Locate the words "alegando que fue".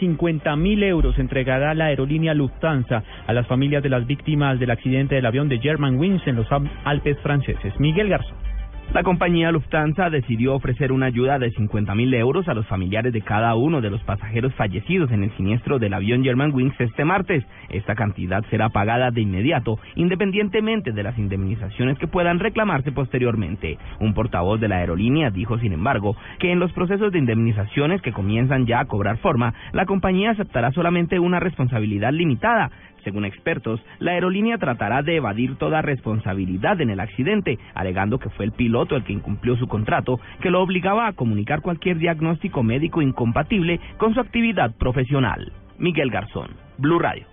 37.74-38.44